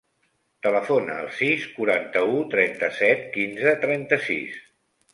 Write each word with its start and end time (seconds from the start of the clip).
Telefona 0.67 1.17
al 1.25 1.29
sis, 1.41 1.69
quaranta-u, 1.77 2.41
trenta-set, 2.57 3.25
quinze, 3.39 3.79
trenta-sis. 3.89 4.63